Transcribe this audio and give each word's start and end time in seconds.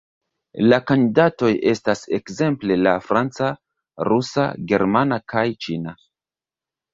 La 0.69 0.77
kandidatoj 0.91 1.49
estas 1.71 2.01
ekzemple 2.19 2.77
la 2.87 2.93
franca, 3.09 3.51
rusa, 4.09 4.47
germana 4.73 5.21
kaj 5.35 5.45
ĉina. 5.67 5.95